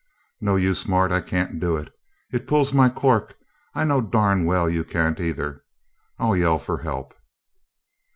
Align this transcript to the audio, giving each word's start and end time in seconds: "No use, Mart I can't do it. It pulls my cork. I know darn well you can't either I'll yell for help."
"No 0.41 0.55
use, 0.55 0.87
Mart 0.87 1.11
I 1.11 1.21
can't 1.21 1.59
do 1.59 1.77
it. 1.77 1.93
It 2.31 2.47
pulls 2.47 2.73
my 2.73 2.89
cork. 2.89 3.37
I 3.75 3.83
know 3.83 4.01
darn 4.01 4.45
well 4.45 4.67
you 4.67 4.83
can't 4.83 5.19
either 5.19 5.63
I'll 6.17 6.35
yell 6.35 6.57
for 6.57 6.79
help." 6.79 7.13